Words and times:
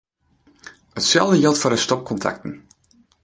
Itselde 1.01 1.35
jildt 1.41 1.57
foar 1.63 1.77
stopkontakten. 1.85 2.57